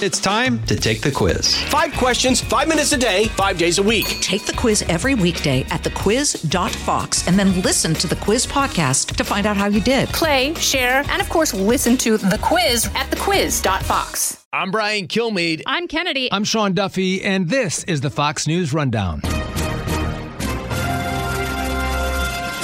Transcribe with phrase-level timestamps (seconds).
[0.00, 1.56] It's time to take the quiz.
[1.64, 4.06] Five questions, five minutes a day, five days a week.
[4.20, 9.24] Take the quiz every weekday at thequiz.fox and then listen to the quiz podcast to
[9.24, 10.08] find out how you did.
[10.10, 14.46] Play, share, and of course, listen to the quiz at thequiz.fox.
[14.52, 15.62] I'm Brian Kilmeade.
[15.66, 16.30] I'm Kennedy.
[16.30, 19.20] I'm Sean Duffy, and this is the Fox News Rundown.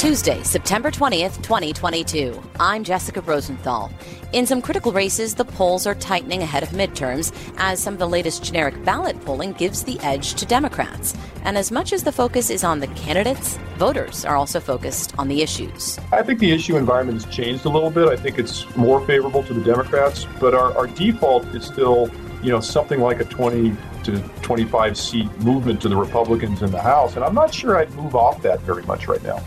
[0.04, 2.38] Tuesday, September 20th, 2022.
[2.60, 3.90] I'm Jessica Rosenthal.
[4.34, 8.06] In some critical races, the polls are tightening ahead of midterms as some of the
[8.06, 11.16] latest generic ballot polling gives the edge to Democrats.
[11.44, 15.28] And as much as the focus is on the candidates, voters are also focused on
[15.28, 15.98] the issues.
[16.12, 18.08] I think the issue environment has changed a little bit.
[18.08, 22.10] I think it's more favorable to the Democrats, but our, our default is still,
[22.44, 26.80] you know, something like a 20 to 25 seat movement to the Republicans in the
[26.80, 27.16] House.
[27.16, 29.42] And I'm not sure I'd move off that very much right now.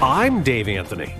[0.00, 1.16] I'm Dave Anthony.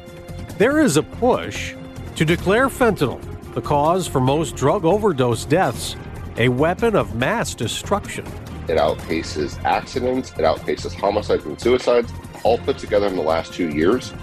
[0.56, 1.74] There is a push
[2.14, 3.20] to declare fentanyl
[3.54, 5.96] the cause for most drug overdose deaths,
[6.36, 8.24] a weapon of mass destruction.
[8.68, 12.12] It outpaces accidents, it outpaces homicides and suicides,
[12.44, 14.14] all put together in the last two years.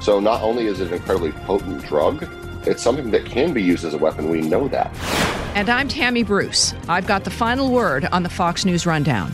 [0.00, 2.28] So not only is it an incredibly potent drug,
[2.64, 4.28] it's something that can be used as a weapon.
[4.28, 5.41] We know that.
[5.54, 6.72] And I'm Tammy Bruce.
[6.88, 9.30] I've got the final word on the Fox News Rundown.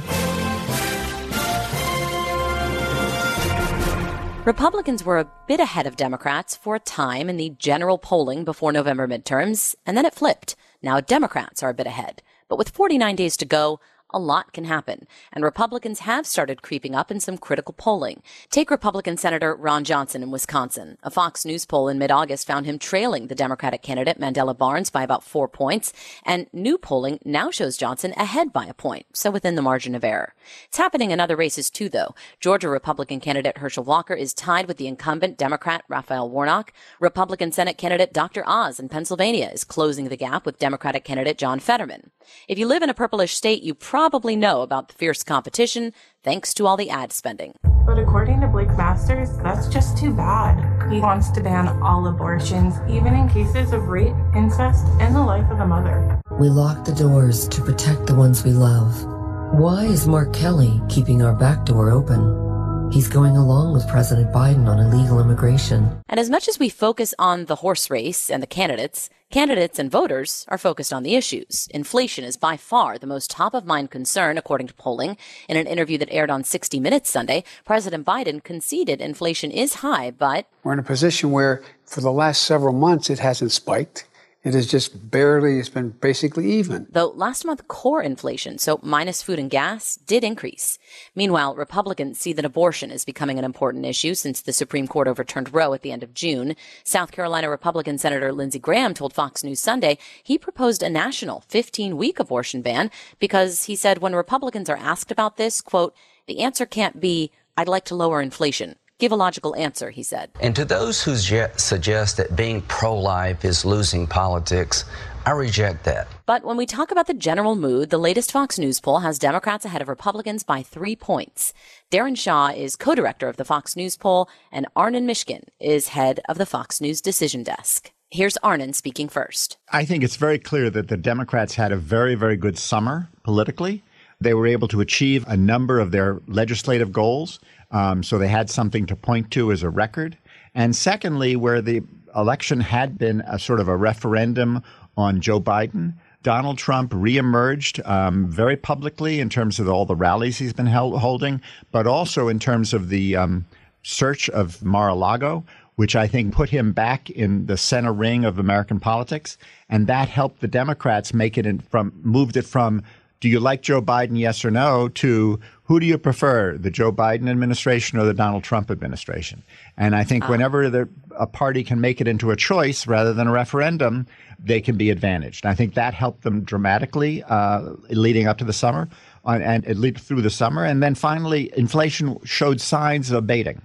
[4.44, 8.72] Republicans were a bit ahead of Democrats for a time in the general polling before
[8.72, 10.56] November midterms, and then it flipped.
[10.82, 12.20] Now Democrats are a bit ahead.
[12.48, 13.78] But with 49 days to go,
[14.10, 18.22] a lot can happen, and Republicans have started creeping up in some critical polling.
[18.50, 20.98] Take Republican Senator Ron Johnson in Wisconsin.
[21.02, 25.02] A Fox News poll in mid-August found him trailing the Democratic candidate Mandela Barnes by
[25.02, 25.92] about four points,
[26.24, 30.04] and new polling now shows Johnson ahead by a point, so within the margin of
[30.04, 30.34] error.
[30.66, 32.14] It's happening in other races too, though.
[32.40, 36.72] Georgia Republican candidate Herschel Walker is tied with the incumbent Democrat Raphael Warnock.
[37.00, 38.42] Republican Senate candidate Dr.
[38.46, 42.10] Oz in Pennsylvania is closing the gap with Democratic candidate John Fetterman.
[42.46, 45.92] If you live in a purplish state, you probably probably know about the fierce competition
[46.24, 47.52] thanks to all the ad spending.
[47.86, 50.56] But according to Blake Masters, that's just too bad.
[50.90, 55.48] He wants to ban all abortions, even in cases of rape, incest, and the life
[55.50, 56.20] of the mother.
[56.40, 59.04] We lock the doors to protect the ones we love.
[59.52, 62.47] Why is Mark Kelly keeping our back door open?
[62.90, 66.00] He's going along with President Biden on illegal immigration.
[66.08, 69.90] And as much as we focus on the horse race and the candidates, candidates and
[69.90, 71.68] voters are focused on the issues.
[71.70, 75.18] Inflation is by far the most top of mind concern, according to polling.
[75.50, 80.10] In an interview that aired on 60 Minutes Sunday, President Biden conceded inflation is high,
[80.10, 84.07] but we're in a position where for the last several months it hasn't spiked.
[84.44, 86.86] It is just barely, it's been basically even.
[86.90, 90.78] Though last month core inflation, so minus food and gas, did increase.
[91.16, 95.52] Meanwhile, Republicans see that abortion is becoming an important issue since the Supreme Court overturned
[95.52, 96.54] Roe at the end of June.
[96.84, 101.96] South Carolina Republican Senator Lindsey Graham told Fox News Sunday he proposed a national 15
[101.96, 105.94] week abortion ban because he said when Republicans are asked about this, quote,
[106.28, 108.76] the answer can't be, I'd like to lower inflation.
[108.98, 110.30] Give a logical answer, he said.
[110.40, 114.84] And to those who suggest that being pro life is losing politics,
[115.24, 116.08] I reject that.
[116.26, 119.64] But when we talk about the general mood, the latest Fox News poll has Democrats
[119.64, 121.52] ahead of Republicans by three points.
[121.92, 126.36] Daron Shaw is co-director of the Fox News poll, and Arnon Mishkin is head of
[126.36, 127.92] the Fox News decision desk.
[128.10, 129.58] Here's Arnon speaking first.
[129.70, 133.84] I think it's very clear that the Democrats had a very, very good summer politically.
[134.20, 137.38] They were able to achieve a number of their legislative goals.
[137.70, 140.16] Um, so they had something to point to as a record.
[140.54, 141.82] And secondly, where the
[142.16, 144.62] election had been a sort of a referendum
[144.96, 150.38] on Joe Biden, Donald Trump reemerged um, very publicly in terms of all the rallies
[150.38, 151.40] he's been held, holding,
[151.70, 153.46] but also in terms of the um,
[153.82, 155.44] search of Mar-a-Lago,
[155.76, 160.08] which I think put him back in the center ring of American politics, and that
[160.08, 162.82] helped the Democrats make it in from moved it from
[163.20, 166.92] do you like Joe Biden, yes or no, to who do you prefer, the Joe
[166.92, 169.42] Biden administration or the Donald Trump administration?
[169.76, 173.12] And I think uh, whenever the, a party can make it into a choice rather
[173.12, 174.06] than a referendum,
[174.38, 175.44] they can be advantaged.
[175.44, 178.88] And I think that helped them dramatically uh, leading up to the summer
[179.26, 180.64] uh, and, and through the summer.
[180.64, 183.60] And then finally, inflation showed signs of abating.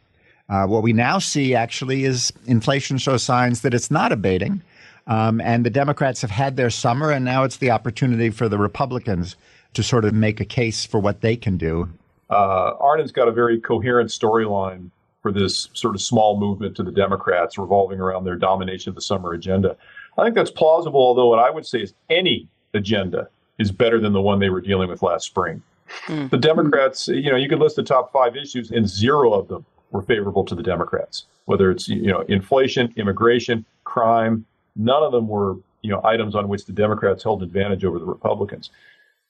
[0.50, 4.62] Uh, what we now see actually is inflation shows signs that it's not abating.
[5.08, 8.58] Um, and the Democrats have had their summer, and now it's the opportunity for the
[8.58, 9.36] Republicans
[9.74, 11.90] to sort of make a case for what they can do.
[12.30, 14.90] Uh, Arnon's got a very coherent storyline
[15.22, 19.02] for this sort of small movement to the Democrats revolving around their domination of the
[19.02, 19.76] summer agenda.
[20.18, 24.14] I think that's plausible, although what I would say is any agenda is better than
[24.14, 25.62] the one they were dealing with last spring.
[26.08, 26.30] Mm.
[26.30, 29.66] The Democrats, you know, you could list the top five issues, and zero of them
[29.92, 31.26] were favorable to the Democrats.
[31.46, 36.48] Whether it's you know inflation, immigration, crime, none of them were you know items on
[36.48, 38.70] which the Democrats held advantage over the Republicans.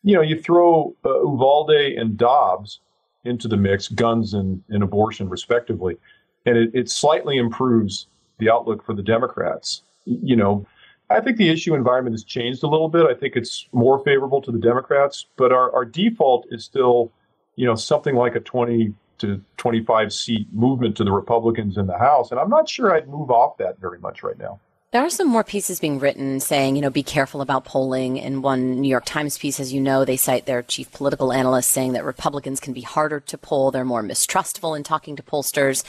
[0.04, 2.80] You know, you throw uh, Uvalde and Dobbs
[3.26, 5.98] into the mix, guns and, and abortion respectively,
[6.46, 8.08] and it, it slightly improves
[8.38, 9.82] the outlook for the Democrats.
[10.06, 10.66] You know,
[11.10, 13.06] I think the issue environment has changed a little bit.
[13.06, 17.12] I think it's more favorable to the Democrats, but our, our default is still,
[17.56, 21.98] you know, something like a 20 to 25 seat movement to the Republicans in the
[21.98, 22.32] House.
[22.32, 24.60] And I'm not sure I'd move off that very much right now.
[24.94, 28.18] There are some more pieces being written saying, you know, be careful about polling.
[28.18, 31.72] In one New York Times piece, as you know, they cite their chief political analyst
[31.72, 33.72] saying that Republicans can be harder to poll.
[33.72, 35.84] They're more mistrustful in talking to pollsters.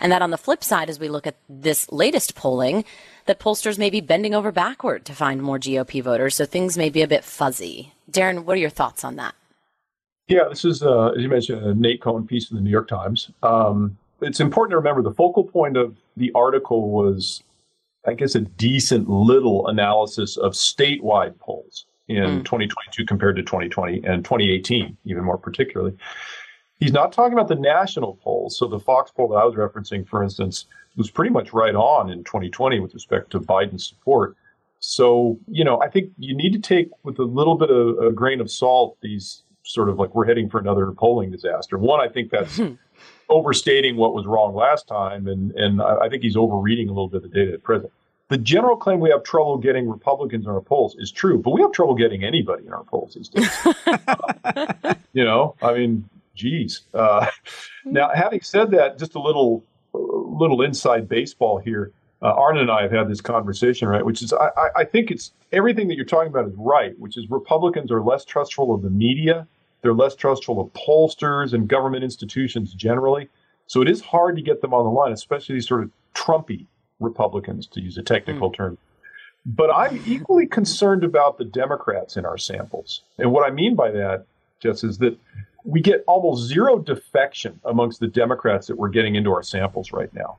[0.00, 2.86] And that on the flip side, as we look at this latest polling,
[3.26, 6.34] that pollsters may be bending over backward to find more GOP voters.
[6.36, 7.92] So things may be a bit fuzzy.
[8.10, 9.34] Daron, what are your thoughts on that?
[10.28, 12.88] Yeah, this is, uh, as you mentioned, a Nate Cohn piece in the New York
[12.88, 13.30] Times.
[13.42, 17.42] Um, it's important to remember the focal point of the article was
[18.06, 22.44] I guess, a decent little analysis of statewide polls in mm.
[22.44, 25.96] 2022 compared to 2020 and 2018, even more particularly.
[26.78, 28.58] He's not talking about the national polls.
[28.58, 30.66] So the Fox poll that I was referencing, for instance,
[30.96, 34.36] was pretty much right on in 2020 with respect to Biden's support.
[34.78, 38.12] So, you know, I think you need to take with a little bit of a
[38.12, 41.76] grain of salt these sort of like we're heading for another polling disaster.
[41.78, 42.60] One, I think that's
[43.28, 47.24] overstating what was wrong last time, and and I think he's overreading a little bit
[47.24, 47.92] of the data at present.
[48.28, 51.62] The general claim we have trouble getting Republicans in our polls is true, but we
[51.62, 53.48] have trouble getting anybody in our polls these days.
[55.12, 56.82] you know, I mean, geez.
[56.92, 57.26] Uh,
[57.84, 59.62] now, having said that, just a little
[59.92, 61.92] little inside baseball here.
[62.22, 64.04] Uh, and I have had this conversation, right?
[64.04, 67.28] Which is, I, I think it's everything that you're talking about is right, which is
[67.28, 69.46] Republicans are less trustful of the media
[69.82, 73.28] they're less trustful of pollsters and government institutions generally.
[73.66, 76.66] So it is hard to get them on the line, especially these sort of Trumpy
[77.00, 78.56] Republicans, to use a technical mm.
[78.56, 78.78] term.
[79.44, 83.02] But I'm equally concerned about the Democrats in our samples.
[83.18, 84.26] And what I mean by that,
[84.60, 85.16] Jess, is that
[85.64, 90.12] we get almost zero defection amongst the Democrats that we're getting into our samples right
[90.14, 90.38] now.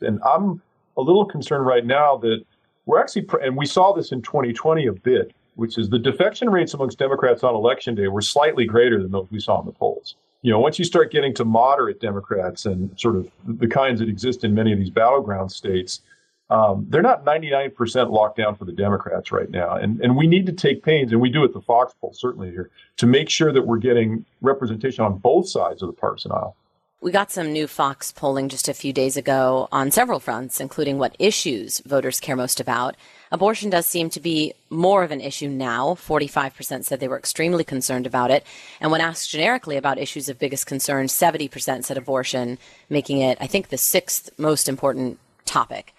[0.00, 0.62] And I'm
[0.96, 2.44] a little concerned right now that
[2.86, 6.72] we're actually, and we saw this in 2020 a bit, which is the defection rates
[6.72, 10.14] amongst Democrats on election day were slightly greater than those we saw in the polls.
[10.40, 14.08] You know, once you start getting to moderate Democrats and sort of the kinds that
[14.08, 16.00] exist in many of these battleground states,
[16.48, 19.74] um, they're not 99% locked down for the Democrats right now.
[19.74, 22.50] And, and we need to take pains, and we do at the Fox poll certainly
[22.50, 26.56] here, to make sure that we're getting representation on both sides of the partisan aisle.
[27.02, 30.98] We got some new Fox polling just a few days ago on several fronts, including
[30.98, 32.94] what issues voters care most about.
[33.32, 35.94] Abortion does seem to be more of an issue now.
[35.94, 38.44] 45% said they were extremely concerned about it.
[38.82, 42.58] And when asked generically about issues of biggest concern, 70% said abortion,
[42.90, 45.94] making it, I think, the sixth most important topic.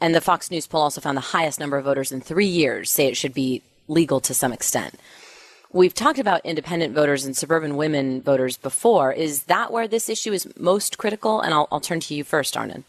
[0.00, 2.90] And, the Fox News poll also found the highest number of voters in three years
[2.90, 4.98] say it should be legal to some extent.
[5.72, 9.12] We've talked about independent voters and suburban women voters before.
[9.12, 11.40] Is that where this issue is most critical?
[11.40, 12.84] And I'll, I'll turn to you first, Arnon.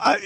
[0.00, 0.16] Uh,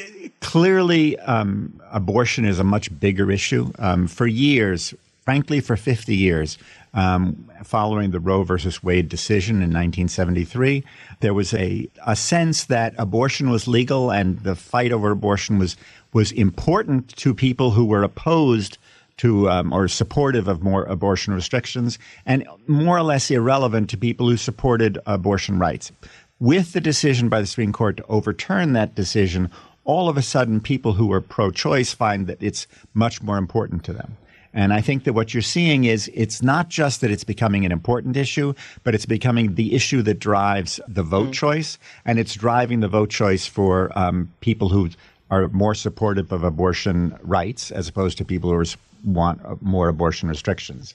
[0.41, 3.73] clearly, um, abortion is a much bigger issue.
[3.79, 4.95] Um, for years,
[5.25, 6.59] frankly, for 50 years,
[6.95, 10.85] um, following the Roe versus Wade decision in 1973,
[11.21, 15.77] there was a, a sense that abortion was legal and the fight over abortion was,
[16.13, 18.79] was important to people who were opposed
[19.19, 24.29] to um, or supportive of more abortion restrictions, and more or less irrelevant to people
[24.29, 25.93] who supported abortion rights.
[26.41, 29.51] With the decision by the Supreme Court to overturn that decision,
[29.85, 33.85] all of a sudden people who are pro choice find that it's much more important
[33.85, 34.17] to them.
[34.55, 37.73] And I think that what you're seeing is it's not just that it's becoming an
[37.73, 41.35] important issue, but it's becoming the issue that drives the vote mm.
[41.35, 41.79] choice.
[42.05, 44.91] And it's driving the vote choice for um, people who
[45.31, 48.65] are more supportive of abortion rights as opposed to people who
[49.05, 50.95] want uh, more abortion restrictions.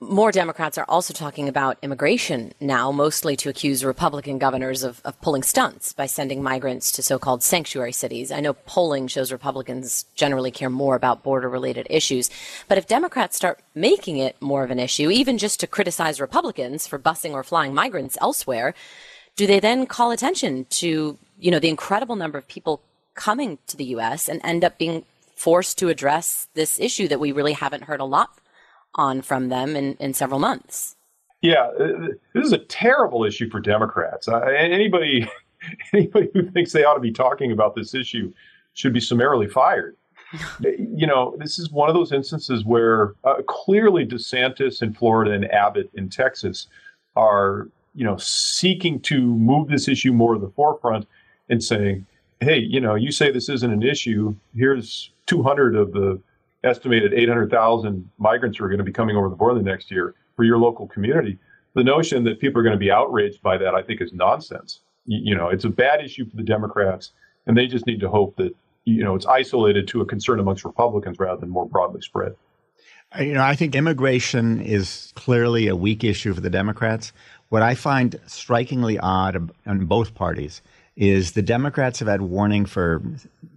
[0.00, 5.20] More Democrats are also talking about immigration now, mostly to accuse Republican governors of, of
[5.20, 8.30] pulling stunts by sending migrants to so called sanctuary cities.
[8.30, 12.30] I know polling shows Republicans generally care more about border related issues,
[12.68, 16.86] but if Democrats start making it more of an issue, even just to criticize Republicans
[16.86, 18.74] for busing or flying migrants elsewhere,
[19.34, 22.82] do they then call attention to, you know, the incredible number of people
[23.14, 24.28] coming to the U.S.
[24.28, 25.04] and end up being
[25.38, 28.40] forced to address this issue that we really haven't heard a lot
[28.94, 30.96] on from them in, in several months.
[31.40, 34.26] Yeah, uh, this is a terrible issue for Democrats.
[34.26, 35.30] Uh, anybody,
[35.94, 38.32] anybody who thinks they ought to be talking about this issue
[38.74, 39.96] should be summarily fired.
[40.60, 45.50] you know, this is one of those instances where uh, clearly DeSantis in Florida and
[45.52, 46.66] Abbott in Texas
[47.16, 51.06] are, you know, seeking to move this issue more to the forefront
[51.48, 52.04] and saying,
[52.40, 54.34] hey, you know, you say this isn't an issue.
[54.54, 56.20] Here's 200 of the
[56.64, 60.44] estimated 800,000 migrants who are going to be coming over the border next year for
[60.44, 61.38] your local community.
[61.74, 64.80] The notion that people are going to be outraged by that, I think, is nonsense.
[65.06, 67.12] You, you know, it's a bad issue for the Democrats,
[67.46, 68.54] and they just need to hope that
[68.84, 72.34] you know it's isolated to a concern amongst Republicans rather than more broadly spread.
[73.18, 77.12] You know, I think immigration is clearly a weak issue for the Democrats.
[77.48, 80.60] What I find strikingly odd on both parties
[80.98, 83.00] is the Democrats have had warning for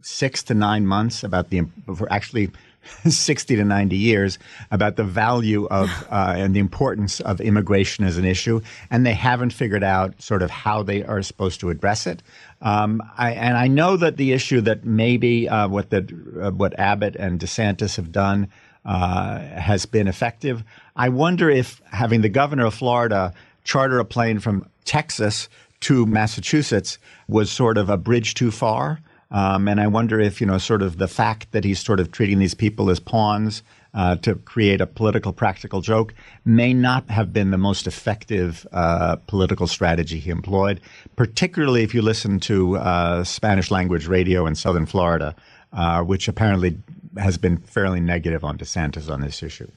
[0.01, 1.63] six to nine months about the
[1.95, 2.51] for actually
[3.07, 4.39] 60 to 90 years
[4.71, 9.13] about the value of uh, and the importance of immigration as an issue, and they
[9.13, 12.21] haven't figured out sort of how they are supposed to address it.
[12.61, 16.07] Um, I, and I know that the issue that maybe uh, what the
[16.41, 18.49] uh, what Abbott and DeSantis have done
[18.85, 20.63] uh, has been effective.
[20.95, 23.33] I wonder if having the governor of Florida
[23.63, 25.49] charter a plane from Texas
[25.81, 26.97] to Massachusetts
[27.27, 28.99] was sort of a bridge too far.
[29.31, 32.11] Um, and I wonder if, you know, sort of the fact that he's sort of
[32.11, 36.13] treating these people as pawns uh, to create a political practical joke
[36.45, 40.81] may not have been the most effective uh, political strategy he employed,
[41.15, 45.35] particularly if you listen to uh, Spanish language radio in southern Florida,
[45.73, 46.77] uh, which apparently
[47.17, 49.69] has been fairly negative on DeSantis on this issue.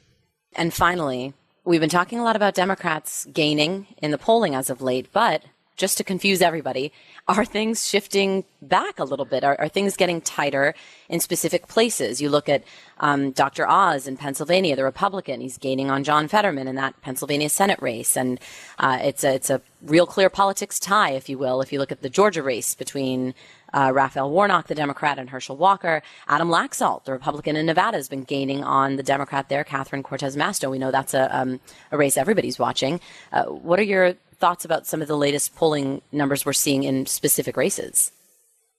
[0.56, 1.32] And finally,
[1.64, 5.44] we've been talking a lot about Democrats gaining in the polling as of late, but
[5.76, 6.92] just to confuse everybody,
[7.26, 9.44] are things shifting back a little bit?
[9.44, 10.74] Are, are things getting tighter
[11.08, 12.20] in specific places?
[12.20, 12.64] You look at
[12.98, 13.68] um, Dr.
[13.68, 15.40] Oz in Pennsylvania, the Republican.
[15.40, 18.38] He's gaining on John Fetterman in that Pennsylvania Senate race, and
[18.78, 21.60] uh, it's a it's a real clear politics tie, if you will.
[21.60, 23.34] If you look at the Georgia race between
[23.74, 26.02] uh, Raphael Warnock, the Democrat, and Herschel Walker.
[26.28, 30.36] Adam Laxalt, the Republican in Nevada, has been gaining on the Democrat there, Catherine Cortez
[30.36, 30.70] Masto.
[30.70, 33.00] We know that's a, um, a race everybody's watching.
[33.32, 37.06] Uh, what are your thoughts about some of the latest polling numbers we're seeing in
[37.06, 38.12] specific races?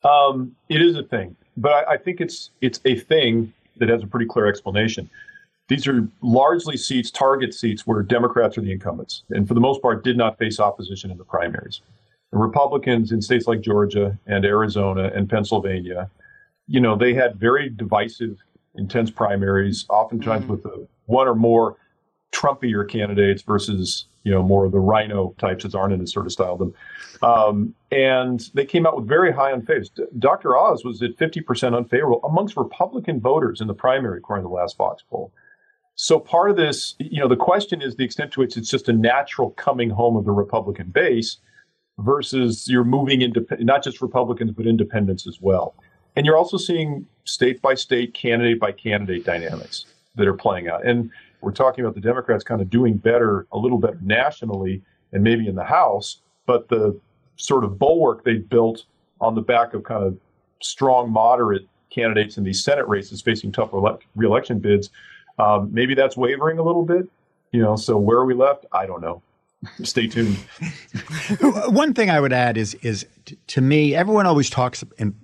[0.04, 4.04] Um, it is a thing, but I, I think it's it's a thing that has
[4.04, 5.10] a pretty clear explanation.
[5.68, 9.82] These are largely seats, target seats, where Democrats are the incumbents, and for the most
[9.82, 11.82] part, did not face opposition in the primaries.
[12.32, 16.10] The Republicans in states like Georgia and Arizona and Pennsylvania,
[16.68, 18.38] you know, they had very divisive,
[18.76, 20.52] intense primaries, oftentimes mm-hmm.
[20.52, 21.78] with a, one or more
[22.36, 26.32] Trumpier candidates versus you know more of the RINO types, as Arnon has sort of
[26.32, 26.74] styled them.
[27.22, 29.90] Um, and they came out with very high unfavors.
[30.20, 30.58] Dr.
[30.58, 34.76] Oz was at 50% unfavorable amongst Republican voters in the primary, according to the last
[34.76, 35.32] Fox poll.
[35.96, 38.90] So part of this, you know, the question is the extent to which it's just
[38.90, 41.38] a natural coming home of the Republican base
[42.00, 45.74] versus you're moving into not just Republicans but independents as well.
[46.18, 50.86] And you're also seeing state by state, candidate by candidate dynamics that are playing out.
[50.86, 51.12] And
[51.46, 54.82] we're talking about the Democrats kind of doing better, a little better nationally
[55.14, 57.00] and maybe in the House, but the
[57.36, 58.86] sort of bulwark they built
[59.22, 60.18] on the back of kind of
[60.60, 64.90] strong moderate candidates in these Senate races facing tough re- reelection bids,
[65.38, 67.08] um, maybe that's wavering a little bit.
[67.52, 68.66] You know, so where are we left?
[68.72, 69.22] I don't know.
[69.84, 70.38] Stay tuned.
[71.68, 73.06] One thing I would add is is
[73.48, 75.16] to me, everyone always talks in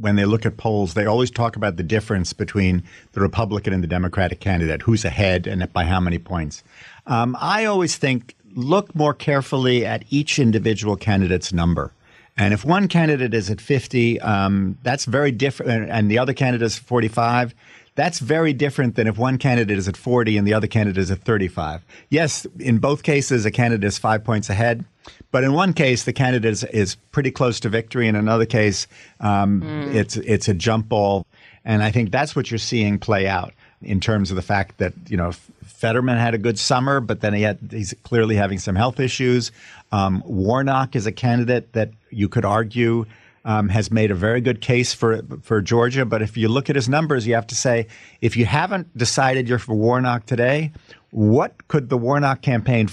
[0.00, 3.82] when they look at polls, they always talk about the difference between the Republican and
[3.82, 6.62] the Democratic candidate, who's ahead and by how many points.
[7.06, 11.92] Um, I always think look more carefully at each individual candidate's number.
[12.36, 16.66] And if one candidate is at 50, um, that's very different, and the other candidate
[16.66, 17.54] is 45,
[17.94, 21.10] that's very different than if one candidate is at 40 and the other candidate is
[21.10, 21.84] at 35.
[22.10, 24.84] Yes, in both cases, a candidate is five points ahead.
[25.30, 28.08] But in one case, the candidate is, is pretty close to victory.
[28.08, 28.86] In another case,
[29.20, 29.94] um, mm.
[29.94, 31.26] it's it's a jump ball,
[31.64, 34.94] and I think that's what you're seeing play out in terms of the fact that
[35.08, 35.32] you know
[35.64, 39.52] Fetterman had a good summer, but then he had, he's clearly having some health issues.
[39.92, 43.06] Um, Warnock is a candidate that you could argue
[43.44, 46.04] um, has made a very good case for for Georgia.
[46.04, 47.86] But if you look at his numbers, you have to say
[48.20, 50.72] if you haven't decided you're for Warnock today,
[51.10, 52.88] what could the Warnock campaign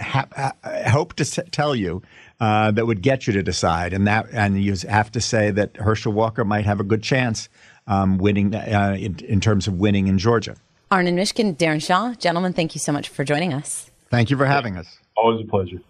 [0.00, 0.52] ha-
[0.88, 2.02] hope to tell you
[2.40, 5.76] uh, that would get you to decide, and that and you have to say that
[5.76, 7.48] Herschel Walker might have a good chance
[7.86, 10.56] um, winning uh, in, in, terms of winning in Georgia.
[10.90, 13.90] Arnon Mishkin, Daron Shaw, gentlemen, thank you so much for joining us.
[14.10, 14.98] Thank you for having us.
[15.16, 15.80] Always a pleasure.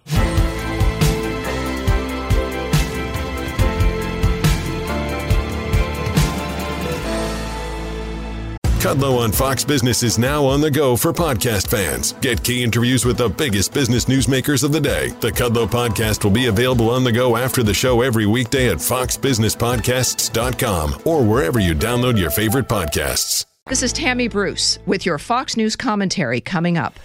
[8.80, 12.14] Kudlow on Fox Business is now on the go for podcast fans.
[12.14, 15.10] Get key interviews with the biggest business newsmakers of the day.
[15.20, 18.78] The Kudlow podcast will be available on the go after the show every weekday at
[18.78, 23.44] foxbusinesspodcasts.com or wherever you download your favorite podcasts.
[23.66, 26.98] This is Tammy Bruce with your Fox News commentary coming up.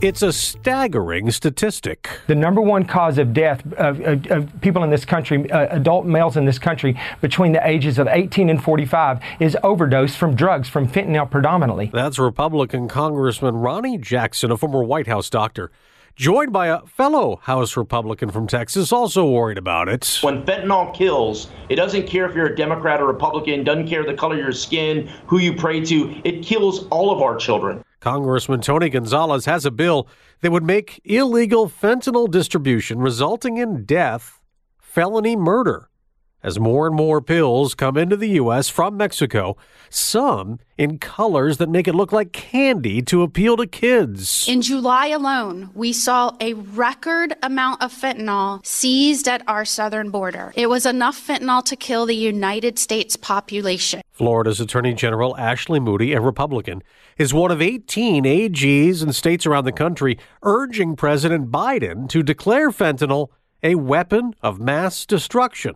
[0.00, 2.10] It's a staggering statistic.
[2.26, 6.04] The number one cause of death of, of, of people in this country, uh, adult
[6.04, 10.68] males in this country, between the ages of 18 and 45, is overdose from drugs,
[10.68, 11.90] from fentanyl predominantly.
[11.92, 15.70] That's Republican Congressman Ronny Jackson, a former White House doctor
[16.16, 20.18] joined by a fellow House Republican from Texas, also worried about it.
[20.22, 24.14] When fentanyl kills, it doesn't care if you're a Democrat or Republican, doesn't care the
[24.14, 27.84] color of your skin, who you pray to, it kills all of our children.
[28.00, 30.06] Congressman Tony Gonzalez has a bill
[30.42, 34.40] that would make illegal fentanyl distribution resulting in death
[34.78, 35.88] felony murder
[36.44, 38.68] as more and more pills come into the U.S.
[38.68, 39.56] from Mexico,
[39.88, 44.46] some in colors that make it look like candy to appeal to kids.
[44.46, 50.52] In July alone, we saw a record amount of fentanyl seized at our southern border.
[50.54, 54.02] It was enough fentanyl to kill the United States population.
[54.12, 56.82] Florida's Attorney General Ashley Moody, a Republican,
[57.16, 62.70] is one of 18 AGs in states around the country urging President Biden to declare
[62.70, 63.28] fentanyl
[63.62, 65.74] a weapon of mass destruction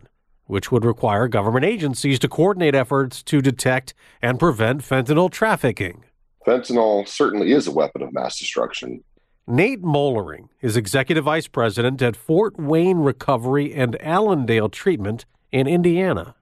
[0.49, 6.03] which would require government agencies to coordinate efforts to detect and prevent fentanyl trafficking.
[6.45, 9.03] Fentanyl certainly is a weapon of mass destruction.
[9.45, 16.33] Nate Moellering is executive vice president at Fort Wayne Recovery and Allendale Treatment in Indiana.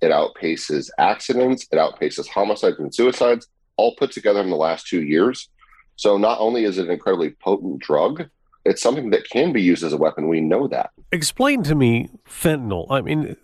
[0.00, 5.02] It outpaces accidents, it outpaces homicides and suicides, all put together in the last two
[5.02, 5.48] years.
[5.96, 8.28] So not only is it an incredibly potent drug,
[8.64, 10.28] it's something that can be used as a weapon.
[10.28, 10.90] We know that.
[11.10, 12.86] Explain to me fentanyl.
[12.90, 13.36] I mean,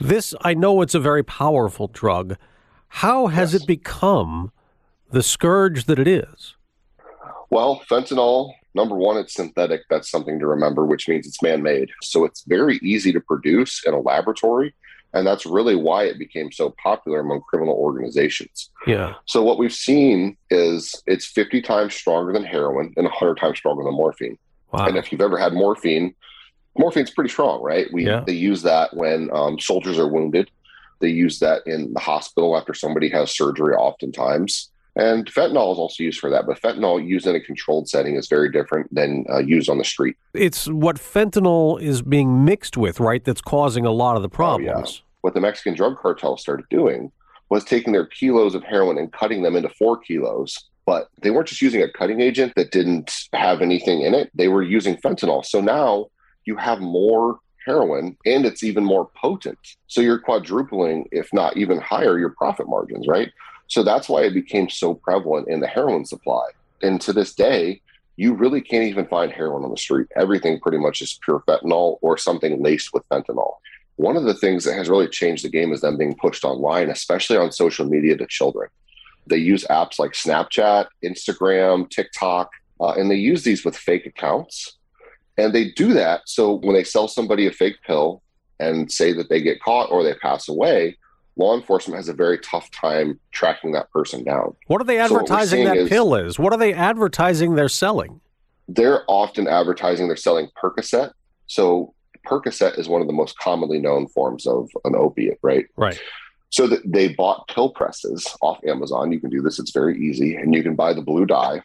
[0.00, 2.36] this, I know it's a very powerful drug.
[2.88, 3.62] How has yes.
[3.62, 4.52] it become
[5.10, 6.54] the scourge that it is?
[7.50, 9.82] Well, fentanyl, number one, it's synthetic.
[9.90, 11.90] That's something to remember, which means it's man made.
[12.02, 14.74] So it's very easy to produce in a laboratory.
[15.12, 18.70] And that's really why it became so popular among criminal organizations.
[18.86, 19.14] Yeah.
[19.26, 23.84] So what we've seen is it's 50 times stronger than heroin and 100 times stronger
[23.84, 24.36] than morphine.
[24.72, 24.86] Wow.
[24.86, 26.16] And if you've ever had morphine,
[26.78, 27.86] morphine's pretty strong, right?
[27.92, 28.24] We yeah.
[28.26, 30.50] they use that when um, soldiers are wounded.
[31.00, 34.70] They use that in the hospital after somebody has surgery, oftentimes.
[34.96, 38.28] And fentanyl is also used for that, but fentanyl used in a controlled setting is
[38.28, 40.16] very different than uh, used on the street.
[40.34, 43.24] It's what fentanyl is being mixed with, right?
[43.24, 44.70] That's causing a lot of the problems.
[44.72, 45.00] Oh, yeah.
[45.22, 47.10] What the Mexican drug cartel started doing
[47.48, 50.58] was taking their kilos of heroin and cutting them into four kilos.
[50.86, 54.48] But they weren't just using a cutting agent that didn't have anything in it, they
[54.48, 55.44] were using fentanyl.
[55.44, 56.06] So now
[56.44, 59.58] you have more heroin and it's even more potent.
[59.86, 63.32] So you're quadrupling, if not even higher, your profit margins, right?
[63.66, 66.44] So that's why it became so prevalent in the heroin supply.
[66.82, 67.80] And to this day,
[68.16, 70.06] you really can't even find heroin on the street.
[70.16, 73.54] Everything pretty much is pure fentanyl or something laced with fentanyl.
[73.96, 76.90] One of the things that has really changed the game is them being pushed online,
[76.90, 78.68] especially on social media to children.
[79.26, 84.76] They use apps like Snapchat, Instagram, TikTok, uh, and they use these with fake accounts
[85.36, 88.22] and they do that so when they sell somebody a fake pill
[88.60, 90.96] and say that they get caught or they pass away,
[91.36, 94.54] law enforcement has a very tough time tracking that person down.
[94.66, 96.38] What are they advertising so that is, pill is?
[96.38, 98.20] What are they advertising they're selling?
[98.68, 101.12] They're often advertising they're selling Percocet.
[101.46, 101.94] So
[102.26, 105.66] Percocet is one of the most commonly known forms of an opiate, right?
[105.76, 106.00] Right.
[106.50, 109.10] So that they bought pill presses off Amazon.
[109.10, 111.60] You can do this; it's very easy, and you can buy the blue dye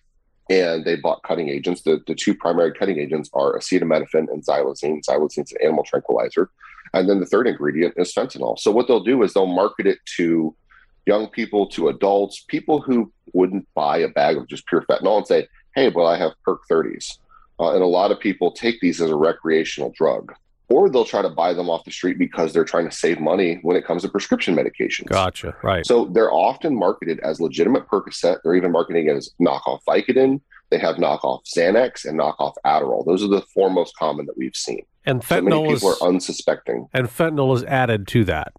[0.50, 1.82] and they bought cutting agents.
[1.82, 5.04] The, the two primary cutting agents are acetaminophen and xylazine.
[5.06, 6.50] Xylazine is an animal tranquilizer.
[6.94, 8.58] And then the third ingredient is fentanyl.
[8.58, 10.56] So what they'll do is they'll market it to
[11.06, 15.28] young people, to adults, people who wouldn't buy a bag of just pure fentanyl and
[15.28, 17.18] say, hey, well, I have Perc 30s.
[17.60, 20.34] Uh, and a lot of people take these as a recreational drug
[20.69, 23.60] or they'll try to buy them off the street because they're trying to save money
[23.63, 25.08] when it comes to prescription medications.
[25.08, 25.55] Gotcha.
[25.63, 25.86] Right.
[25.86, 28.38] So they're often marketed as legitimate Percocet.
[28.43, 30.41] They're even marketing it as knockoff Vicodin.
[30.69, 33.03] They have knockoff Xanax and knockoff Adderall.
[33.05, 34.86] Those are the four most common that we've seen.
[35.05, 36.88] And fentanyl so people is, are unsuspecting.
[36.93, 38.53] And fentanyl is added to that.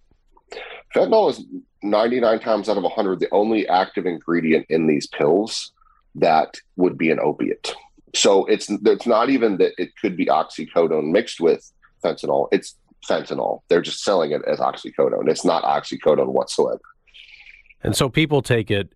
[0.94, 1.44] Fentanyl is
[1.84, 5.72] 99 times out of 100 the only active ingredient in these pills
[6.16, 7.72] that would be an opiate.
[8.14, 11.70] So it's it's not even that it could be oxycodone mixed with
[12.02, 12.48] fentanyl.
[12.52, 12.76] It's
[13.08, 13.62] fentanyl.
[13.68, 15.28] They're just selling it as oxycodone.
[15.28, 16.80] It's not oxycodone whatsoever.
[17.82, 18.92] And so people take it,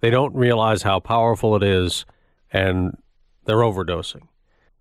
[0.00, 2.04] they don't realize how powerful it is,
[2.52, 2.96] and
[3.44, 4.22] they're overdosing.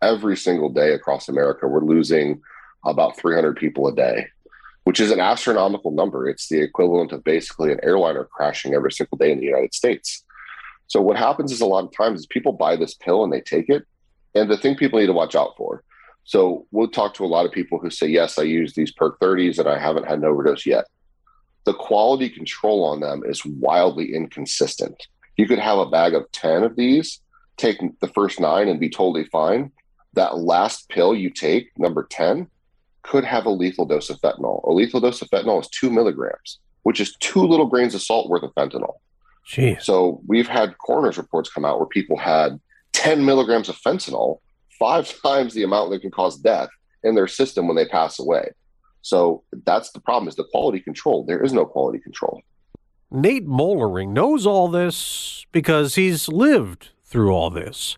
[0.02, 2.42] Every single day across America, we're losing
[2.86, 4.28] about 300 people a day,
[4.84, 6.28] which is an astronomical number.
[6.28, 10.24] It's the equivalent of basically an airliner crashing every single day in the United States.
[10.88, 13.42] So what happens is a lot of times is people buy this pill and they
[13.42, 13.86] take it.
[14.36, 15.84] And the thing people need to watch out for
[16.26, 19.18] so we'll talk to a lot of people who say, yes, I use these Perc
[19.20, 20.86] 30s and I haven't had an overdose yet.
[21.64, 25.08] The quality control on them is wildly inconsistent.
[25.38, 27.22] You could have a bag of 10 of these
[27.58, 29.72] take the first nine and be totally fine.
[30.14, 32.48] That last pill you take, number 10,
[33.04, 34.68] could have a lethal dose of fentanyl.
[34.68, 38.30] A lethal dose of fentanyl is two milligrams, which is two little grains of salt
[38.30, 38.96] worth of fentanyl.
[39.48, 39.84] Jeez.
[39.84, 42.60] So we've had coroner's reports come out where people had
[42.94, 44.40] 10 milligrams of fentanyl,
[44.80, 46.70] five times the amount that can cause death
[47.04, 48.50] in their system when they pass away.
[49.02, 51.26] So that's the problem is the quality control.
[51.26, 52.42] There is no quality control.
[53.12, 57.98] Nate Moellering knows all this because he's lived through all this.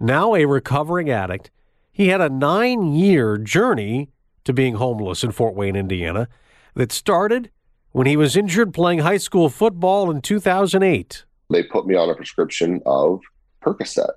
[0.00, 1.50] Now a recovering addict,
[1.90, 4.10] he had a nine year journey
[4.44, 6.28] to being homeless in Fort Wayne, Indiana,
[6.74, 7.50] that started
[7.92, 11.24] when he was injured playing high school football in 2008.
[11.50, 13.20] They put me on a prescription of
[13.62, 14.10] Percocet.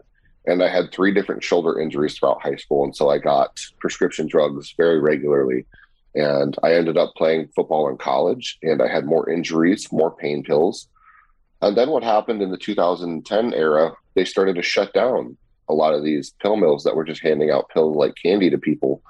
[0.46, 2.84] And I had three different shoulder injuries throughout high school.
[2.84, 5.66] And so I got prescription drugs very regularly.
[6.16, 10.44] And I ended up playing football in college and I had more injuries, more pain
[10.44, 10.88] pills.
[11.62, 15.38] And then what happened in the 2010 era, they started to shut down
[15.70, 18.58] a lot of these pill mills that were just handing out pills like candy to
[18.58, 19.02] people.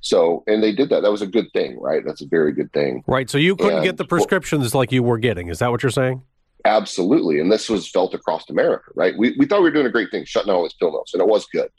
[0.00, 1.02] So, and they did that.
[1.02, 2.02] That was a good thing, right?
[2.06, 3.02] That's a very good thing.
[3.08, 3.28] Right.
[3.28, 5.48] So you couldn't And- get the prescriptions like you were getting.
[5.48, 6.22] Is that what you're saying?
[6.68, 7.40] Absolutely.
[7.40, 9.16] And this was felt across America, right?
[9.16, 11.12] We, we thought we were doing a great thing, shutting down all these pill mills,
[11.14, 11.70] and it was good.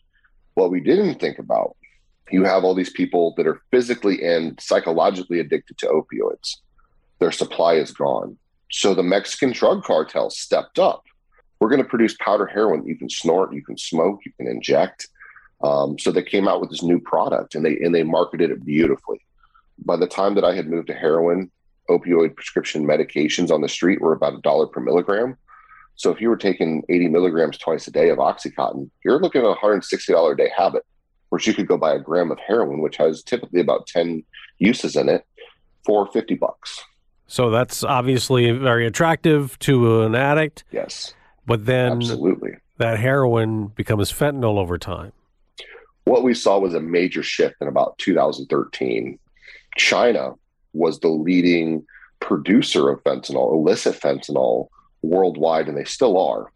[0.56, 1.78] What we didn't think about,
[2.32, 6.58] you have all these people that are physically and psychologically addicted to opioids.
[7.20, 8.36] Their supply is gone.
[8.72, 11.04] So the Mexican drug cartel stepped up.
[11.60, 12.88] We're going to produce powder heroin.
[12.88, 15.08] You can snort, you can smoke, you can inject.
[15.62, 18.66] Um, so they came out with this new product, and they and they marketed it
[18.66, 19.20] beautifully.
[19.86, 21.52] By the time that I had moved to heroin,
[21.90, 25.38] opioid prescription medications on the street were about a dollar per milligram.
[25.96, 29.48] So if you were taking 80 milligrams twice a day of Oxycontin, you're looking at
[29.48, 30.86] a $160 a day habit,
[31.28, 34.24] whereas you could go buy a gram of heroin, which has typically about 10
[34.60, 35.26] uses in it,
[35.84, 36.84] for 50 bucks.
[37.28, 40.64] So that's obviously very attractive to an addict.
[40.72, 41.14] Yes.
[41.46, 42.52] But then Absolutely.
[42.78, 45.12] that heroin becomes fentanyl over time.
[46.06, 49.20] What we saw was a major shift in about 2013.
[49.78, 50.34] China
[50.74, 51.86] was the leading
[52.20, 54.68] producer of fentanyl, illicit fentanyl
[55.02, 56.52] worldwide, and they still are.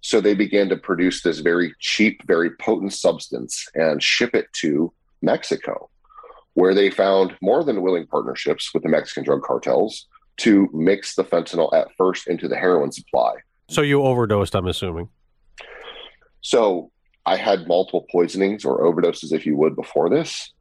[0.00, 4.92] So they began to produce this very cheap, very potent substance and ship it to
[5.22, 5.88] Mexico,
[6.54, 10.06] where they found more than willing partnerships with the Mexican drug cartels
[10.38, 13.34] to mix the fentanyl at first into the heroin supply.
[13.70, 15.08] So you overdosed, I'm assuming.
[16.42, 16.90] So
[17.24, 20.52] I had multiple poisonings or overdoses, if you would, before this,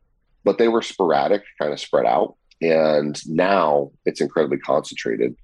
[0.45, 2.35] but they were sporadic, kind of spread out.
[2.71, 5.35] And now it's incredibly concentrated.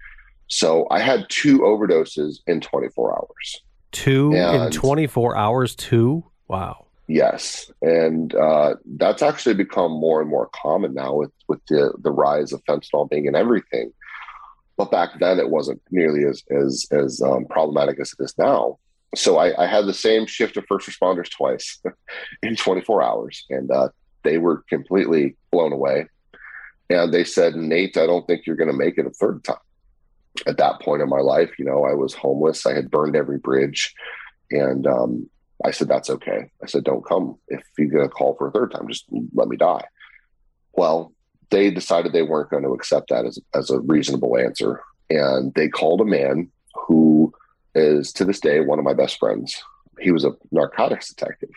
[0.47, 3.61] So I had two overdoses in 24 hours.
[3.91, 6.23] Two in 24 hours, two?
[6.47, 6.85] Wow.
[7.07, 12.11] Yes, and uh, that's actually become more and more common now with with the the
[12.11, 13.91] rise of fentanyl being in everything.
[14.77, 18.77] But back then, it wasn't nearly as as as um, problematic as it is now.
[19.15, 21.81] So I, I had the same shift of first responders twice
[22.43, 23.89] in 24 hours, and uh,
[24.23, 26.07] they were completely blown away.
[26.89, 29.57] And they said, Nate, I don't think you're going to make it a third time.
[30.47, 32.65] At that point in my life, you know, I was homeless.
[32.65, 33.93] I had burned every bridge,
[34.51, 35.29] and um,
[35.65, 36.49] I said, that's okay.
[36.63, 37.35] I said, don't come.
[37.49, 39.85] If you're going to call for a third time, just let me die.
[40.73, 41.13] Well,
[41.49, 44.81] they decided they weren't going to accept that as, as a reasonable answer.
[45.09, 47.33] And they called a man who
[47.75, 49.61] is to this day one of my best friends.
[49.99, 51.49] He was a narcotics detective.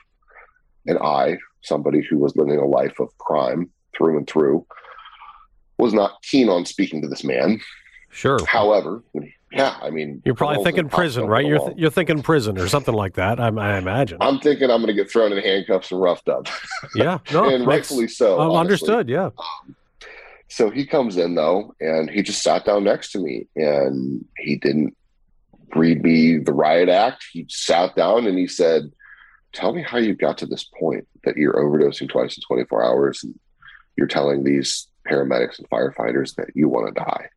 [0.87, 4.67] And I, somebody who was living a life of crime through and through,
[5.83, 7.61] was not keen on speaking to this man.
[8.11, 8.39] Sure.
[8.47, 9.03] However,
[9.51, 11.45] yeah, I mean, You're probably thinking prison, right?
[11.45, 14.19] You're, th- you're thinking prison or something like that, I, I imagine.
[14.21, 16.47] I'm thinking I'm going to get thrown in handcuffs and roughed up.
[16.95, 17.19] yeah.
[17.33, 18.41] No, and rightfully so.
[18.41, 19.31] um, understood, yeah.
[20.49, 24.57] So he comes in though, and he just sat down next to me, and he
[24.57, 24.95] didn't
[25.75, 27.25] read me the riot act.
[27.33, 28.93] He sat down and he said,
[29.55, 33.25] "Tell me how you got to this point that you're overdosing twice in 24 hours,
[33.25, 33.39] and
[33.97, 37.29] you're telling these paramedics and firefighters that you want to die."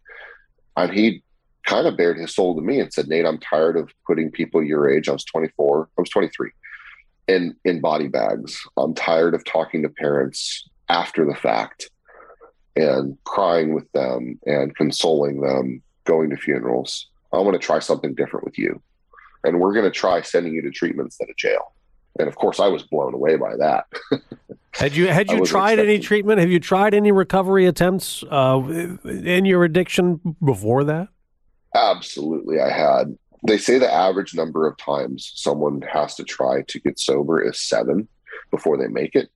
[0.78, 1.24] And he
[1.66, 4.64] kind of bared his soul to me and said, "Nate, I'm tired of putting people
[4.64, 5.10] your age.
[5.10, 5.90] I was 24.
[5.98, 6.52] I was 23."
[7.28, 8.62] In, in body bags.
[8.78, 11.90] I'm tired of talking to parents after the fact
[12.76, 17.08] and crying with them and consoling them, going to funerals.
[17.32, 18.82] I want to try something different with you.
[19.44, 21.74] And we're going to try sending you to treatment instead of jail.
[22.18, 23.86] And of course, I was blown away by that.
[24.72, 26.42] Had you had you tried any treatment?
[26.42, 28.62] Have you tried any recovery attempts uh,
[29.06, 31.08] in your addiction before that?
[31.74, 33.18] Absolutely, I had.
[33.48, 37.62] They say the average number of times someone has to try to get sober is
[37.62, 38.10] seven
[38.52, 39.30] before they make it.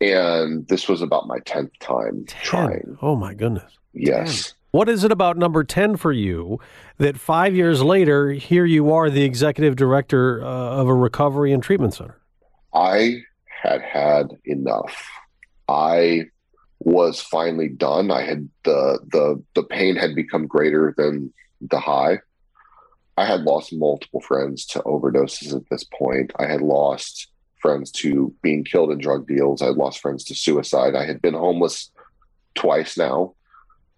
[0.00, 2.96] And this was about my 10th time trying.
[3.02, 3.72] Oh my goodness.
[3.92, 4.54] Yes.
[4.74, 6.58] What is it about number 10 for you
[6.98, 11.62] that five years later, here you are, the executive director uh, of a recovery and
[11.62, 12.20] treatment center?
[12.74, 15.08] I had had enough.
[15.68, 16.24] I
[16.80, 18.10] was finally done.
[18.10, 22.18] I had the the the pain had become greater than the high.
[23.16, 26.32] I had lost multiple friends to overdoses at this point.
[26.40, 27.28] I had lost
[27.62, 29.62] friends to being killed in drug deals.
[29.62, 30.96] I had lost friends to suicide.
[30.96, 31.92] I had been homeless
[32.56, 33.36] twice now.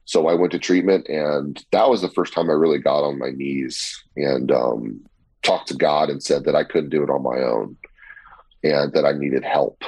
[0.07, 3.19] So I went to treatment, and that was the first time I really got on
[3.19, 5.05] my knees and um,
[5.43, 7.77] talked to God and said that I couldn't do it on my own
[8.63, 9.83] and that I needed help.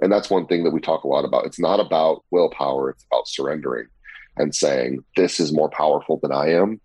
[0.00, 1.46] And that's one thing that we talk a lot about.
[1.46, 3.86] It's not about willpower, it's about surrendering
[4.36, 6.80] and saying, This is more powerful than I am.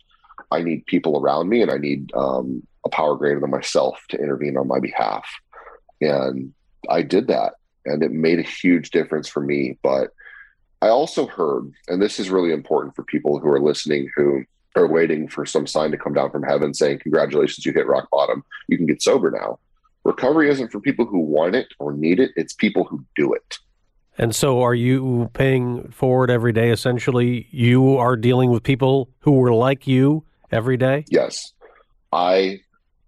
[0.52, 4.18] I need people around me and I need um, a power greater than myself to
[4.18, 5.28] intervene on my behalf.
[6.00, 6.54] And
[6.90, 7.54] I did that,
[7.86, 9.78] and it made a huge difference for me.
[9.82, 10.12] But
[10.82, 14.44] I also heard, and this is really important for people who are listening who
[14.76, 18.10] are waiting for some sign to come down from heaven saying, Congratulations, you hit rock
[18.12, 18.44] bottom.
[18.68, 19.60] You can get sober now.
[20.04, 23.58] Recovery isn't for people who want it or need it, it's people who do it.
[24.20, 26.72] And so, are you paying forward every day?
[26.72, 31.06] Essentially, you are dealing with people who were like you every day?
[31.10, 31.54] Yes.
[32.12, 32.62] I,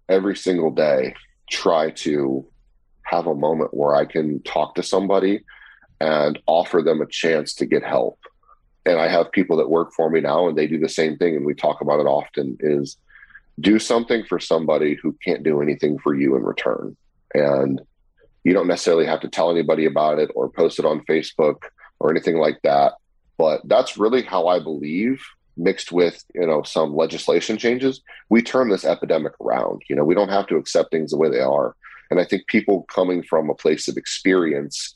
[0.08, 1.14] every single day,
[1.50, 2.46] try to
[3.02, 5.42] have a moment where I can talk to somebody
[6.00, 8.18] and offer them a chance to get help.
[8.86, 11.36] And I have people that work for me now and they do the same thing
[11.36, 12.96] and we talk about it often is
[13.60, 16.96] do something for somebody who can't do anything for you in return.
[17.34, 17.80] And
[18.42, 21.64] you don't necessarily have to tell anybody about it or post it on Facebook
[21.98, 22.94] or anything like that.
[23.36, 25.22] But that's really how I believe
[25.56, 30.14] mixed with you know some legislation changes we turn this epidemic around you know we
[30.14, 31.74] don't have to accept things the way they are
[32.10, 34.94] and i think people coming from a place of experience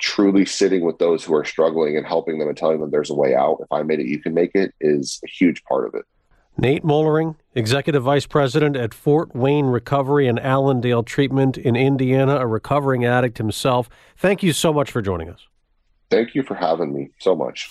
[0.00, 3.14] truly sitting with those who are struggling and helping them and telling them there's a
[3.14, 5.94] way out if i made it you can make it is a huge part of
[5.94, 6.04] it
[6.58, 12.46] Nate Moellering, Executive Vice President at Fort Wayne Recovery and Allendale Treatment in Indiana, a
[12.46, 13.88] recovering addict himself.
[14.18, 15.46] Thank you so much for joining us.
[16.10, 17.70] Thank you for having me so much.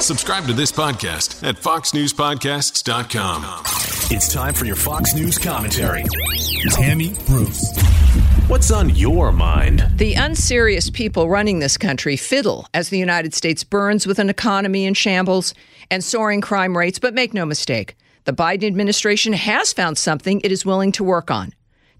[0.00, 3.44] Subscribe to this podcast at FoxNewsPodcasts.com.
[4.14, 6.04] It's time for your Fox News commentary.
[6.70, 7.76] Tammy Bruce.
[8.48, 9.86] What's on your mind?
[9.96, 14.86] The unserious people running this country fiddle as the United States burns with an economy
[14.86, 15.54] in shambles
[15.90, 20.50] and soaring crime rates, but make no mistake, the Biden administration has found something it
[20.52, 21.52] is willing to work on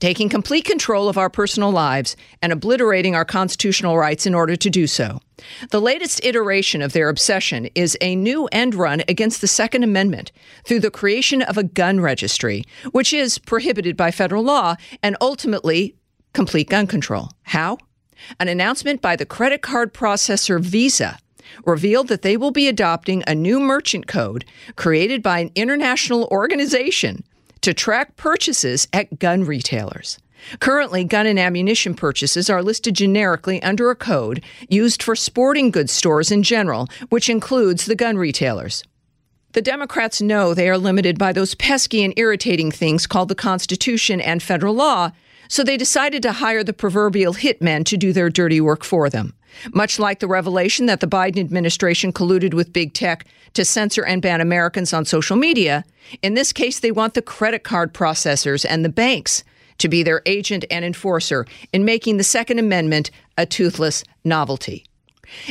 [0.03, 4.69] taking complete control of our personal lives and obliterating our constitutional rights in order to
[4.69, 5.21] do so.
[5.71, 10.33] The latest iteration of their obsession is a new end run against the Second Amendment
[10.65, 15.95] through the creation of a gun registry, which is prohibited by federal law and ultimately
[16.33, 17.31] complete gun control.
[17.45, 17.79] How?
[18.41, 21.17] An announcement by the credit card processor Visa
[21.65, 27.23] revealed that they will be adopting a new merchant code created by an international organization
[27.62, 30.18] to track purchases at gun retailers.
[30.61, 35.92] Currently, gun and ammunition purchases are listed generically under a code used for sporting goods
[35.92, 38.83] stores in general, which includes the gun retailers.
[39.53, 44.20] The Democrats know they are limited by those pesky and irritating things called the Constitution
[44.20, 45.12] and federal law,
[45.48, 49.35] so they decided to hire the proverbial hitmen to do their dirty work for them.
[49.73, 54.23] Much like the revelation that the Biden administration colluded with big tech to censor and
[54.23, 55.85] ban Americans on social media,
[56.23, 59.45] in this case, they want the credit card processors and the banks
[59.79, 64.87] to be their agent and enforcer in making the Second Amendment a toothless novelty.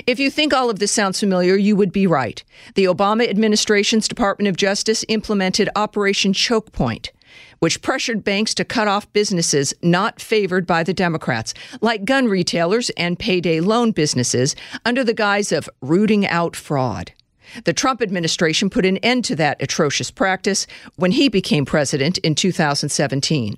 [0.06, 2.44] If you think all of this sounds familiar, you would be right.
[2.76, 7.12] The Obama administration's Department of Justice implemented Operation Choke Point
[7.62, 12.89] which pressured banks to cut off businesses not favored by the Democrats, like gun retailers
[12.91, 17.13] and payday loan businesses, under the guise of rooting out fraud.
[17.65, 22.34] The Trump administration put an end to that atrocious practice when he became president in
[22.34, 23.58] 2017.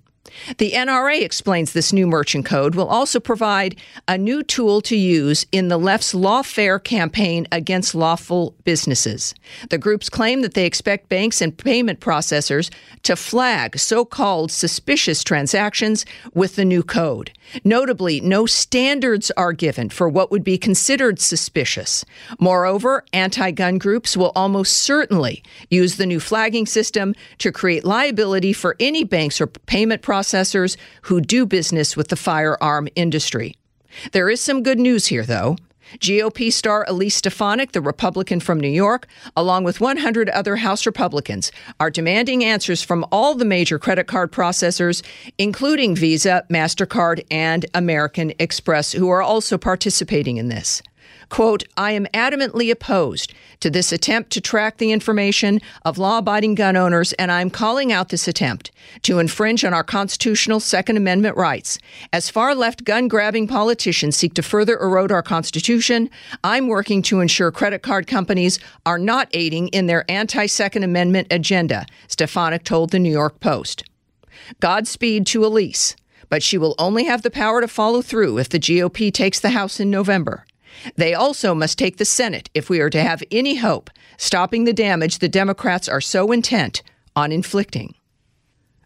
[0.58, 3.76] The NRA explains this new merchant code will also provide
[4.08, 9.34] a new tool to use in the left's lawfare campaign against lawful businesses.
[9.70, 12.72] The groups claim that they expect banks and payment processors
[13.04, 17.32] to flag so called suspicious transactions with the new code.
[17.64, 22.06] Notably, no standards are given for what would be considered suspicious.
[22.40, 28.54] Moreover, anti gun groups will almost certainly use the new flagging system to create liability
[28.54, 30.23] for any banks or payment processors
[31.04, 33.56] who do business with the firearm industry.
[34.12, 35.58] There is some good news here, though.
[36.00, 41.52] GOP star Elise Stefanik, the Republican from New York, along with 100 other House Republicans,
[41.80, 45.04] are demanding answers from all the major credit card processors,
[45.38, 50.82] including Visa, MasterCard, and American Express, who are also participating in this.
[51.30, 56.56] Quote, I am adamantly opposed to this attempt to track the information of law abiding
[56.56, 58.72] gun owners, and I'm calling out this attempt
[59.04, 61.80] to infringe on our constitutional Second Amendment rights.
[62.12, 66.10] As far left gun grabbing politicians seek to further erode our Constitution,
[66.44, 71.28] I'm working to ensure credit card companies are not aiding in their anti Second Amendment
[71.32, 73.84] agenda, Stefanik told the New York Post.
[74.60, 75.96] Godspeed to Elise,
[76.30, 79.52] but she will only have the power to follow through if the GOP takes the
[79.52, 80.46] House in November.
[80.96, 84.74] They also must take the Senate if we are to have any hope stopping the
[84.74, 86.82] damage the Democrats are so intent
[87.16, 87.96] on inflicting.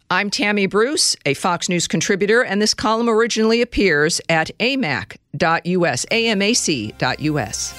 [0.10, 7.74] I'm Tammy Bruce, a Fox News contributor, and this column originally appears at amac.us, amac.us.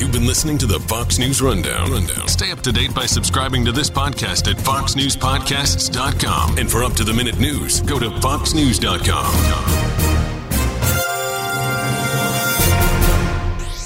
[0.00, 1.90] You've been listening to the Fox News Rundown.
[1.90, 2.28] Rundown.
[2.28, 6.58] Stay up to date by subscribing to this podcast at foxnewspodcasts.com.
[6.58, 10.19] And for up to the minute news, go to foxnews.com.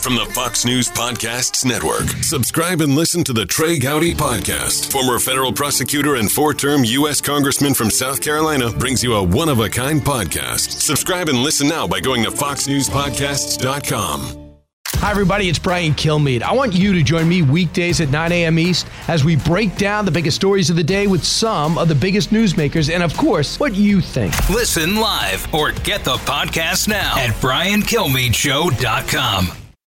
[0.04, 4.92] From the Fox News Podcasts Network, subscribe and listen to the Trey Gowdy Podcast.
[4.92, 7.22] Former federal prosecutor and four term U.S.
[7.22, 10.82] Congressman from South Carolina brings you a one of a kind podcast.
[10.82, 14.40] Subscribe and listen now by going to foxnewspodcasts.com.
[14.96, 15.48] Hi, everybody.
[15.48, 16.42] It's Brian Kilmeade.
[16.42, 18.58] I want you to join me weekdays at 9 a.m.
[18.58, 21.94] East as we break down the biggest stories of the day with some of the
[21.94, 24.34] biggest newsmakers and, of course, what you think.
[24.50, 29.63] Listen live or get the podcast now at briankilmeadshow.com.